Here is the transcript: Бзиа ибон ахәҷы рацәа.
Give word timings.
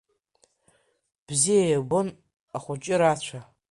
Бзиа 1.25 1.65
ибон 1.75 2.07
ахәҷы 2.55 2.95
рацәа. 2.99 3.39